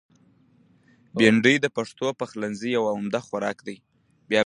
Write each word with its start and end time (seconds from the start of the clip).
بېنډۍ 1.17 1.55
د 1.61 1.65
پښتو 1.77 2.07
پخلنځي 2.19 2.69
یو 2.77 2.83
عمده 2.93 3.19
خوراک 3.27 3.57
دی 3.67 3.77